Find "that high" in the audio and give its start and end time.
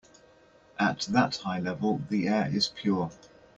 1.11-1.59